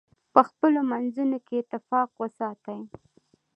[0.33, 2.79] په خپلو منځونو کې اتفاق وساتئ.